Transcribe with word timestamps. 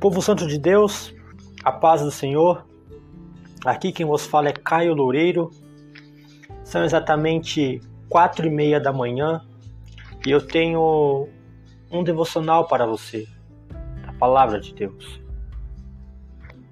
Povo 0.00 0.20
Santo 0.20 0.46
de 0.46 0.58
Deus, 0.58 1.14
a 1.64 1.72
paz 1.72 2.02
do 2.02 2.10
Senhor. 2.10 2.66
Aqui 3.64 3.90
quem 3.92 4.04
vos 4.04 4.26
fala 4.26 4.50
é 4.50 4.52
Caio 4.52 4.92
Loureiro. 4.92 5.50
São 6.62 6.84
exatamente 6.84 7.80
quatro 8.06 8.46
e 8.46 8.50
meia 8.50 8.78
da 8.78 8.92
manhã 8.92 9.40
e 10.26 10.30
eu 10.30 10.46
tenho 10.46 11.28
um 11.90 12.04
devocional 12.04 12.66
para 12.66 12.84
você, 12.84 13.26
a 14.06 14.12
palavra 14.12 14.60
de 14.60 14.74
Deus. 14.74 15.18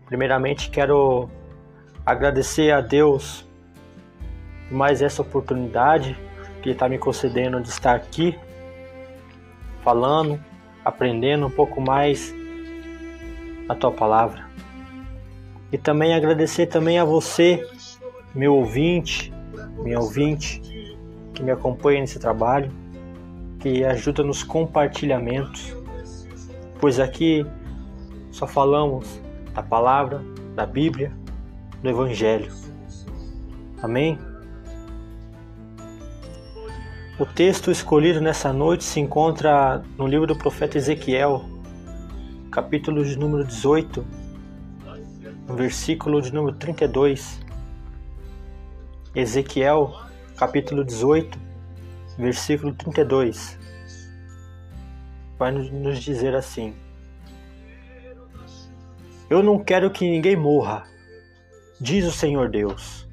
Primeiramente 0.05 0.69
quero 0.69 1.30
agradecer 2.05 2.73
a 2.73 2.83
Deus 2.83 3.47
por 4.69 4.77
mais 4.77 5.01
essa 5.01 5.23
oportunidade 5.23 6.15
que 6.61 6.69
Ele 6.69 6.75
está 6.75 6.91
me 6.91 6.98
concedendo 6.98 7.59
de 7.62 7.70
estar 7.70 7.95
aqui 7.95 8.38
falando, 9.83 10.38
aprendendo 10.84 11.47
um 11.47 11.51
pouco 11.51 11.80
mais 11.80 12.34
a 13.68 13.74
tua 13.74 13.91
palavra. 13.91 14.46
E 15.73 15.78
também 15.78 16.14
agradecer 16.14 16.66
também 16.66 16.98
a 16.98 17.04
você, 17.04 17.66
meu 18.34 18.54
ouvinte, 18.54 19.32
minha 19.82 19.98
ouvinte, 19.98 20.60
que 21.32 21.42
me 21.42 21.50
acompanha 21.50 22.00
nesse 22.00 22.18
trabalho, 22.18 22.70
que 23.59 23.84
ajuda 23.84 24.23
nos 24.23 24.42
compartilhamentos, 24.42 25.74
pois 26.78 27.00
aqui 27.00 27.45
só 28.30 28.46
falamos 28.46 29.20
da 29.54 29.62
palavra, 29.62 30.23
da 30.54 30.66
Bíblia, 30.66 31.12
do 31.82 31.88
Evangelho. 31.88 32.52
Amém? 33.82 34.18
O 37.18 37.24
texto 37.24 37.70
escolhido 37.70 38.20
nessa 38.20 38.52
noite 38.52 38.82
se 38.82 38.98
encontra 38.98 39.82
no 39.96 40.06
livro 40.06 40.26
do 40.26 40.37
profeta 40.37 40.76
Ezequiel, 40.76 41.45
capítulo 42.55 43.05
de 43.05 43.19
número 43.19 43.45
18, 43.45 44.07
no 45.49 45.57
versículo 45.57 46.23
de 46.23 46.33
número 46.33 46.57
32. 46.57 47.41
Ezequiel, 49.13 49.93
capítulo 50.37 50.85
18, 50.85 51.37
versículo 52.16 52.73
32. 52.73 53.59
Vai 55.37 55.51
nos 55.51 55.99
dizer 55.99 56.37
assim: 56.37 56.73
Eu 59.29 59.43
não 59.43 59.59
quero 59.59 59.91
que 59.91 60.09
ninguém 60.09 60.37
morra, 60.37 60.85
diz 61.80 62.07
o 62.07 62.13
Senhor 62.13 62.49
Deus. 62.49 63.09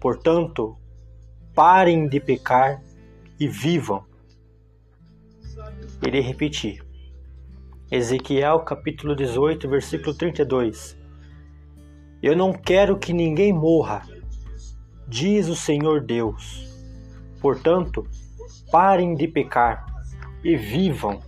Portanto, 0.00 0.74
parem 1.54 2.08
de 2.08 2.18
pecar 2.18 2.82
e 3.38 3.46
vivam. 3.46 4.06
Irei 6.02 6.22
repetir. 6.22 6.89
Ezequiel 7.90 8.60
capítulo 8.60 9.16
18, 9.16 9.68
versículo 9.68 10.14
32. 10.14 10.96
Eu 12.22 12.36
não 12.36 12.52
quero 12.52 12.96
que 12.96 13.12
ninguém 13.12 13.52
morra, 13.52 14.06
diz 15.08 15.48
o 15.48 15.56
Senhor 15.56 16.00
Deus. 16.00 16.72
Portanto, 17.40 18.06
parem 18.70 19.16
de 19.16 19.26
pecar 19.26 19.84
e 20.44 20.56
vivam. 20.56 21.20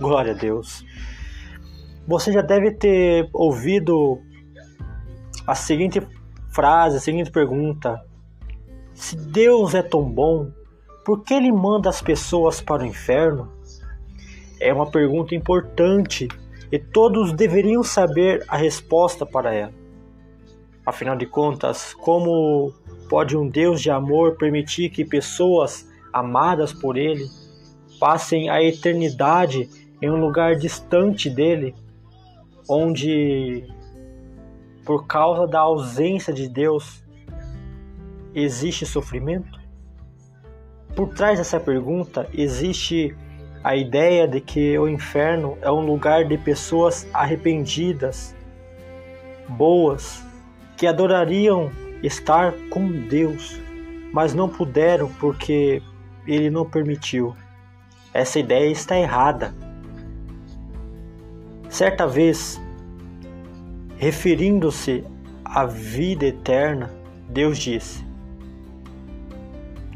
Glória 0.00 0.32
a 0.32 0.36
Deus. 0.36 0.84
Você 2.08 2.32
já 2.32 2.42
deve 2.42 2.72
ter 2.72 3.30
ouvido 3.32 4.20
a 5.46 5.54
seguinte 5.54 6.04
frase, 6.50 6.96
a 6.96 7.00
seguinte 7.00 7.30
pergunta: 7.30 8.04
Se 8.94 9.16
Deus 9.16 9.76
é 9.76 9.82
tão 9.82 10.12
bom, 10.12 10.50
por 11.04 11.22
que 11.22 11.34
ele 11.34 11.52
manda 11.52 11.88
as 11.88 12.02
pessoas 12.02 12.60
para 12.60 12.82
o 12.82 12.86
inferno? 12.86 13.61
É 14.62 14.72
uma 14.72 14.88
pergunta 14.88 15.34
importante 15.34 16.28
e 16.70 16.78
todos 16.78 17.32
deveriam 17.32 17.82
saber 17.82 18.44
a 18.46 18.56
resposta 18.56 19.26
para 19.26 19.52
ela. 19.52 19.72
Afinal 20.86 21.16
de 21.16 21.26
contas, 21.26 21.92
como 21.94 22.72
pode 23.08 23.36
um 23.36 23.48
Deus 23.48 23.82
de 23.82 23.90
amor 23.90 24.36
permitir 24.36 24.88
que 24.90 25.04
pessoas 25.04 25.90
amadas 26.12 26.72
por 26.72 26.96
Ele 26.96 27.26
passem 27.98 28.48
a 28.48 28.62
eternidade 28.62 29.68
em 30.00 30.08
um 30.08 30.20
lugar 30.20 30.54
distante 30.54 31.28
dele, 31.28 31.74
onde, 32.68 33.64
por 34.84 35.08
causa 35.08 35.44
da 35.46 35.58
ausência 35.58 36.32
de 36.32 36.48
Deus, 36.48 37.04
existe 38.32 38.86
sofrimento? 38.86 39.60
Por 40.94 41.08
trás 41.14 41.38
dessa 41.38 41.58
pergunta 41.58 42.28
existe 42.32 43.12
a 43.64 43.76
ideia 43.76 44.26
de 44.26 44.40
que 44.40 44.76
o 44.76 44.88
inferno 44.88 45.56
é 45.62 45.70
um 45.70 45.86
lugar 45.86 46.24
de 46.24 46.36
pessoas 46.36 47.06
arrependidas, 47.14 48.34
boas, 49.48 50.24
que 50.76 50.86
adorariam 50.86 51.70
estar 52.02 52.52
com 52.70 52.90
Deus, 52.90 53.60
mas 54.12 54.34
não 54.34 54.48
puderam 54.48 55.08
porque 55.20 55.80
Ele 56.26 56.50
não 56.50 56.68
permitiu. 56.68 57.36
Essa 58.12 58.40
ideia 58.40 58.68
está 58.68 58.98
errada. 58.98 59.54
Certa 61.68 62.06
vez, 62.06 62.60
referindo-se 63.96 65.04
à 65.44 65.64
vida 65.64 66.26
eterna, 66.26 66.90
Deus 67.28 67.58
disse: 67.58 68.04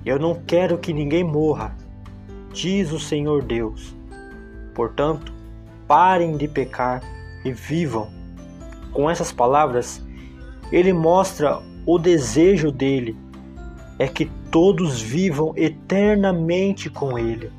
Eu 0.05 0.21
não 0.21 0.41
quero 0.47 0.79
que 0.79 0.93
ninguém 0.93 1.25
morra 1.25 1.77
diz 2.57 2.91
o 2.91 2.99
Senhor 2.99 3.43
Deus. 3.43 3.95
Portanto, 4.75 5.33
parem 5.87 6.37
de 6.37 6.49
pecar 6.49 7.03
e 7.45 7.53
vivam. 7.53 8.09
Com 8.93 9.11
essas 9.11 9.31
palavras, 9.31 10.03
ele 10.73 10.93
mostra 10.93 11.61
o 11.85 11.99
desejo 11.99 12.73
dele 12.73 13.15
é 13.99 14.09
que 14.09 14.27
todos 14.51 15.01
vivam 15.01 15.53
eternamente 15.55 16.89
com 16.89 17.19
ele, 17.19 17.53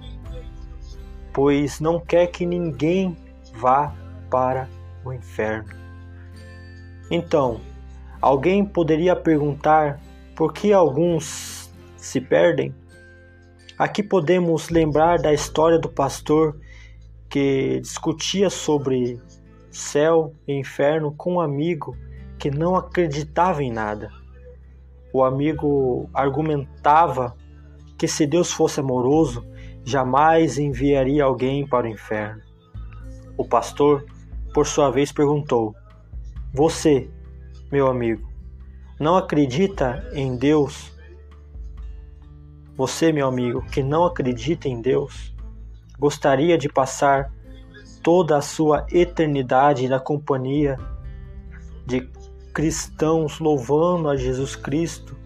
pois 1.31 1.79
não 1.79 1.99
quer 1.99 2.27
que 2.27 2.45
ninguém 2.45 3.15
vá 3.53 3.93
para 4.29 4.67
o 5.05 5.13
inferno. 5.13 5.69
Então, 7.09 7.61
alguém 8.19 8.65
poderia 8.65 9.15
perguntar 9.15 9.99
por 10.35 10.53
que 10.53 10.73
alguns 10.73 11.71
se 11.95 12.19
perdem? 12.19 12.73
Aqui 13.77 14.01
podemos 14.01 14.69
lembrar 14.69 15.19
da 15.19 15.31
história 15.31 15.77
do 15.77 15.87
pastor 15.87 16.59
que 17.29 17.79
discutia 17.79 18.49
sobre 18.49 19.21
céu 19.69 20.33
e 20.47 20.53
inferno 20.53 21.13
com 21.15 21.35
um 21.35 21.39
amigo 21.39 21.95
que 22.39 22.49
não 22.49 22.75
acreditava 22.75 23.61
em 23.61 23.71
nada. 23.71 24.09
O 25.13 25.23
amigo 25.23 26.09
argumentava 26.11 27.35
que 27.99 28.07
se 28.07 28.25
Deus 28.25 28.51
fosse 28.51 28.79
amoroso, 28.79 29.45
jamais 29.85 30.57
enviaria 30.57 31.23
alguém 31.23 31.67
para 31.67 31.85
o 31.85 31.89
inferno. 31.89 32.41
O 33.37 33.45
pastor, 33.45 34.03
por 34.55 34.65
sua 34.65 34.89
vez, 34.89 35.11
perguntou: 35.11 35.75
Você, 36.51 37.11
meu 37.71 37.85
amigo, 37.85 38.27
não 38.99 39.15
acredita 39.15 40.03
em 40.13 40.35
Deus 40.35 40.96
você, 42.77 43.11
meu 43.11 43.27
amigo, 43.27 43.63
que 43.63 43.81
não 43.81 44.05
acredita 44.05 44.69
em 44.69 44.79
Deus, 44.79 45.33
gostaria 45.97 46.59
de 46.59 46.69
passar 46.69 47.33
toda 48.03 48.37
a 48.37 48.41
sua 48.41 48.85
eternidade 48.91 49.89
na 49.89 49.99
companhia 49.99 50.77
de 51.87 52.07
cristãos 52.53 53.39
louvando 53.39 54.07
a 54.07 54.15
Jesus 54.15 54.55
Cristo 54.55 55.17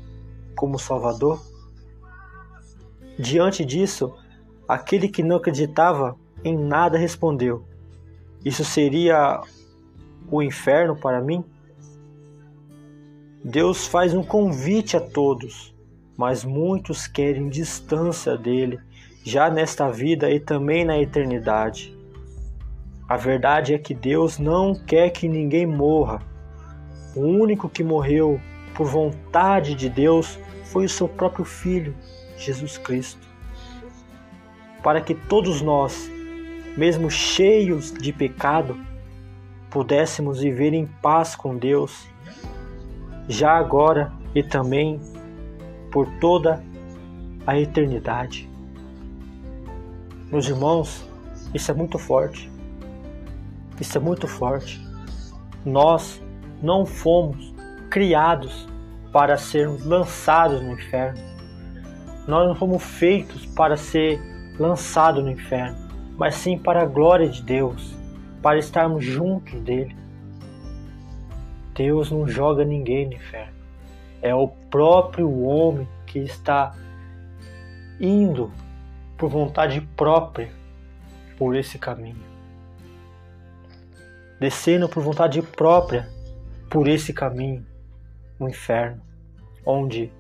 como 0.56 0.80
Salvador? 0.80 1.46
Diante 3.20 3.66
disso, 3.66 4.16
aquele 4.66 5.10
que 5.10 5.22
não 5.22 5.36
acreditava 5.36 6.16
em 6.46 6.58
nada 6.58 6.98
respondeu: 6.98 7.66
Isso 8.46 8.64
seria 8.64 9.42
o 10.32 10.42
inferno 10.42 10.96
para 10.96 11.20
mim? 11.20 11.44
Deus 13.44 13.86
faz 13.86 14.14
um 14.14 14.24
convite 14.24 14.96
a 14.96 15.02
todos 15.02 15.71
mas 16.22 16.44
muitos 16.44 17.08
querem 17.08 17.50
distância 17.50 18.38
dele, 18.38 18.80
já 19.24 19.50
nesta 19.50 19.90
vida 19.90 20.30
e 20.30 20.40
também 20.40 20.86
na 20.86 21.00
eternidade. 21.00 21.98
A 23.10 23.18
verdade 23.18 23.74
é 23.74 23.80
que 23.80 23.96
Deus 23.96 24.38
não 24.38 24.76
quer 24.76 25.10
que 25.10 25.28
ninguém 25.28 25.66
morra. 25.66 26.22
O 27.16 27.22
único 27.22 27.68
que 27.68 27.84
morreu 27.84 28.40
por 28.76 28.86
vontade 28.86 29.74
de 29.74 29.90
Deus 29.90 30.38
foi 30.66 30.86
o 30.86 30.90
seu 30.90 31.08
próprio 31.10 31.44
Filho, 31.44 31.96
Jesus 32.38 32.78
Cristo. 32.78 33.28
Para 34.84 35.02
que 35.02 35.16
todos 35.16 35.60
nós, 35.60 36.08
mesmo 36.78 37.10
cheios 37.10 37.92
de 37.92 38.14
pecado, 38.14 38.78
pudéssemos 39.72 40.40
viver 40.40 40.72
em 40.72 40.86
paz 40.86 41.36
com 41.36 41.58
Deus, 41.58 42.08
já 43.28 43.54
agora 43.54 44.14
e 44.36 44.44
também 44.44 45.00
por 45.92 46.08
toda 46.20 46.64
a 47.46 47.60
eternidade. 47.60 48.50
Meus 50.32 50.48
irmãos, 50.48 51.06
isso 51.54 51.70
é 51.72 51.74
muito 51.74 52.00
forte. 52.00 52.50
Isso 53.80 53.98
é 53.98 54.02
muito 54.02 54.28
forte. 54.28 54.82
Nós 55.66 56.22
não 56.62 56.86
fomos 56.86 57.54
criados 57.90 58.68
para 59.12 59.38
sermos 59.38 59.86
lançados 59.86 60.62
no 60.62 60.74
inferno. 60.74 61.20
Nós 62.28 62.48
não 62.48 62.56
fomos 62.56 62.84
feitos 62.84 63.46
para 63.48 63.76
ser 63.76 64.20
lançados 64.58 65.24
no 65.24 65.32
inferno, 65.32 65.78
mas 66.18 66.36
sim 66.36 66.58
para 66.58 66.84
a 66.84 66.86
glória 66.86 67.28
de 67.28 67.42
Deus, 67.42 67.94
para 68.42 68.60
estarmos 68.60 69.04
juntos 69.04 69.60
dele. 69.62 69.96
Deus 71.76 72.12
não 72.12 72.28
joga 72.28 72.64
ninguém 72.64 73.08
no 73.08 73.14
inferno. 73.14 73.61
É 74.22 74.34
o 74.36 74.48
próprio 74.48 75.42
homem 75.42 75.88
que 76.06 76.20
está 76.20 76.76
indo 78.00 78.52
por 79.18 79.30
vontade 79.30 79.82
própria 79.96 80.52
por 81.38 81.56
esse 81.56 81.80
caminho. 81.80 82.24
Descendo 84.40 84.90
por 84.90 85.04
vontade 85.04 85.42
própria 85.42 86.08
por 86.70 86.88
esse 86.88 87.14
caminho 87.14 87.66
no 88.40 88.50
inferno, 88.50 89.02
onde 89.66 90.12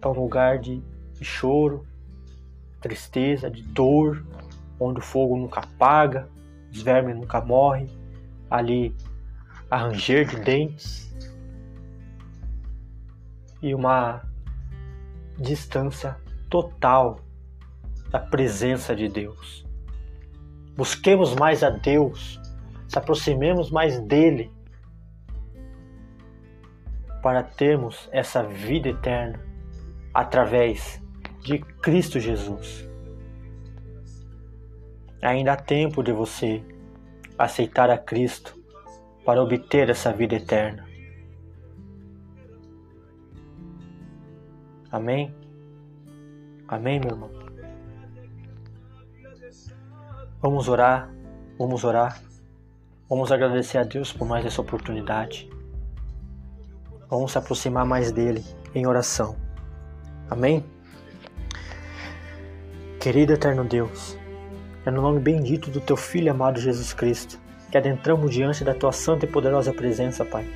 é 0.00 0.06
um 0.06 0.12
lugar 0.12 0.58
de, 0.58 0.82
choro, 1.22 1.86
tristeza, 2.80 3.50
de 3.50 3.62
dor, 3.62 4.24
onde 4.78 5.00
o 5.00 5.02
fogo 5.02 5.36
nunca 5.36 5.60
apaga, 5.60 6.28
os 6.72 6.82
vermes 6.82 7.16
nunca 7.16 7.40
morrem, 7.40 7.88
ali 8.50 8.94
a 9.70 9.76
ranger 9.76 10.26
de 10.26 10.36
dentes 10.36 11.15
e 13.62 13.74
uma 13.74 14.22
distância 15.38 16.16
total 16.48 17.20
da 18.10 18.18
presença 18.18 18.94
de 18.94 19.08
Deus. 19.08 19.66
Busquemos 20.76 21.34
mais 21.34 21.62
a 21.62 21.70
Deus, 21.70 22.40
se 22.86 22.98
aproximemos 22.98 23.70
mais 23.70 23.98
dele 24.00 24.50
para 27.22 27.42
termos 27.42 28.08
essa 28.12 28.42
vida 28.42 28.90
eterna 28.90 29.40
através 30.14 31.02
de 31.42 31.58
Cristo 31.58 32.20
Jesus. 32.20 32.88
Ainda 35.22 35.54
há 35.54 35.56
tempo 35.56 36.02
de 36.02 36.12
você 36.12 36.62
aceitar 37.38 37.90
a 37.90 37.98
Cristo 37.98 38.56
para 39.24 39.42
obter 39.42 39.90
essa 39.90 40.12
vida 40.12 40.36
eterna. 40.36 40.86
Amém? 44.96 45.34
Amém, 46.66 46.98
meu 46.98 47.10
irmão? 47.10 47.30
Vamos 50.40 50.68
orar, 50.68 51.10
vamos 51.58 51.84
orar, 51.84 52.18
vamos 53.06 53.30
agradecer 53.30 53.76
a 53.76 53.84
Deus 53.84 54.10
por 54.10 54.26
mais 54.26 54.46
essa 54.46 54.58
oportunidade. 54.62 55.50
Vamos 57.10 57.32
se 57.32 57.36
aproximar 57.36 57.84
mais 57.84 58.10
dele 58.10 58.42
em 58.74 58.86
oração. 58.86 59.36
Amém? 60.30 60.64
Querido 62.98 63.34
eterno 63.34 63.64
Deus, 63.64 64.16
é 64.86 64.90
no 64.90 65.02
nome 65.02 65.20
bendito 65.20 65.70
do 65.70 65.78
teu 65.78 65.96
Filho 65.98 66.30
amado 66.30 66.58
Jesus 66.58 66.94
Cristo 66.94 67.38
que 67.70 67.76
adentramos 67.76 68.30
diante 68.30 68.64
da 68.64 68.72
tua 68.72 68.92
santa 68.92 69.26
e 69.26 69.28
poderosa 69.28 69.74
presença, 69.74 70.24
Pai, 70.24 70.46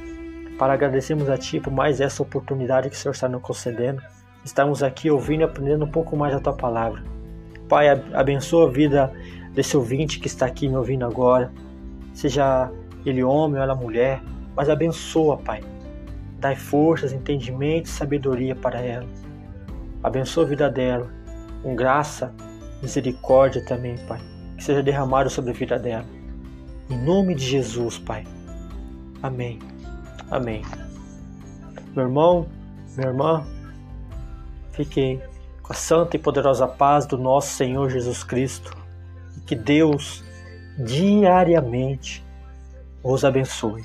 para 0.58 0.72
agradecermos 0.72 1.28
a 1.28 1.37
Ti 1.37 1.60
por 1.60 1.70
mais 1.70 2.00
essa 2.00 2.22
oportunidade 2.22 2.88
que 2.88 2.96
o 2.96 2.98
Senhor 2.98 3.12
está 3.12 3.28
nos 3.28 3.42
concedendo. 3.42 4.00
Estamos 4.44 4.82
aqui 4.82 5.10
ouvindo 5.10 5.40
e 5.40 5.44
aprendendo 5.44 5.84
um 5.84 5.90
pouco 5.90 6.16
mais 6.16 6.32
da 6.32 6.40
tua 6.40 6.52
palavra. 6.52 7.02
Pai, 7.69 7.88
abençoa 8.12 8.69
a 8.69 8.70
vida 8.70 9.12
desse 9.52 9.76
ouvinte 9.76 10.19
que 10.19 10.26
está 10.26 10.46
aqui 10.46 10.69
me 10.69 10.76
ouvindo 10.76 11.04
agora, 11.04 11.52
seja 12.14 12.70
ele 13.04 13.22
homem 13.22 13.56
ou 13.58 13.62
ela 13.62 13.75
mulher, 13.75 14.22
mas 14.56 14.69
abençoa, 14.69 15.37
Pai. 15.37 15.62
Dai 16.38 16.56
forças, 16.56 17.12
entendimento 17.12 17.87
e 17.87 17.90
sabedoria 17.90 18.56
para 18.56 18.81
ela. 18.81 19.06
Abençoa 20.02 20.44
a 20.44 20.48
vida 20.48 20.70
dela, 20.70 21.08
com 21.62 21.76
graça, 21.76 22.34
misericórdia 22.82 23.62
também, 23.64 23.96
Pai, 24.08 24.20
que 24.56 24.64
seja 24.64 24.82
derramado 24.82 25.28
sobre 25.28 25.50
a 25.50 25.54
vida 25.54 25.78
dela. 25.78 26.04
Em 26.88 26.98
nome 26.98 27.34
de 27.34 27.44
Jesus, 27.44 27.98
Pai. 27.98 28.25
Amém. 29.22 29.58
Amém. 30.31 30.62
Meu 31.94 32.06
irmão, 32.06 32.46
minha 32.96 33.08
irmã, 33.08 33.46
fiquem 34.72 35.22
com 35.62 35.72
a 35.72 35.76
santa 35.76 36.17
e 36.17 36.19
poderosa 36.19 36.67
paz 36.67 37.06
do 37.06 37.17
nosso 37.19 37.55
Senhor 37.55 37.90
Jesus 37.90 38.25
Cristo 38.25 38.76
que 39.46 39.55
Deus 39.55 40.22
diariamente 40.78 42.25
os 43.02 43.25
abençoe. 43.25 43.84